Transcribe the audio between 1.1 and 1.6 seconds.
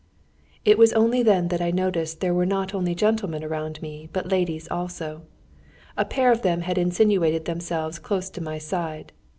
then